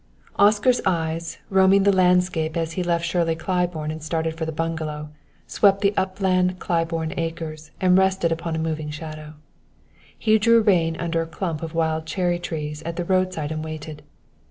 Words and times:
Oscar's 0.39 0.81
eye, 0.83 1.19
roaming 1.51 1.83
the 1.83 1.91
landscape 1.93 2.57
as 2.57 2.71
he 2.71 2.81
left 2.81 3.05
Shirley 3.05 3.35
Claiborne 3.35 3.91
and 3.91 4.01
started 4.01 4.33
for 4.33 4.47
the 4.47 4.51
bungalow, 4.51 5.09
swept 5.45 5.81
the 5.81 5.93
upland 5.95 6.57
Claiborne 6.57 7.13
acres 7.17 7.69
and 7.79 7.95
rested 7.95 8.31
upon 8.31 8.55
a 8.55 8.57
moving 8.57 8.89
shadow. 8.89 9.35
He 10.17 10.39
drew 10.39 10.61
rein 10.61 10.97
under 10.99 11.21
a 11.21 11.27
clump 11.27 11.61
of 11.61 11.75
wild 11.75 12.07
cherry 12.07 12.39
trees 12.39 12.81
at 12.81 12.95
the 12.95 13.05
roadside 13.05 13.51
and 13.51 13.63
waited. 13.63 14.01